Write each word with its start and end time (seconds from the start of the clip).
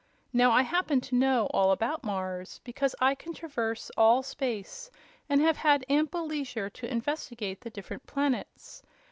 Now 0.33 0.49
I 0.49 0.63
happen 0.63 0.99
to 1.01 1.15
know 1.15 1.45
all 1.53 1.71
about 1.71 2.03
Mars, 2.03 2.59
because 2.63 2.95
I 2.99 3.13
can 3.13 3.35
traverse 3.35 3.91
all 3.95 4.23
space 4.23 4.89
and 5.29 5.39
have 5.41 5.57
had 5.57 5.85
ample 5.87 6.25
leisure 6.25 6.71
to 6.71 6.91
investigate 6.91 7.61
the 7.61 7.69
different 7.69 8.07
planets. 8.07 8.81